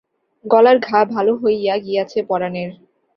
[0.45, 2.69] গলার ঘা ভালো হইয়া গিয়াছে পরানের।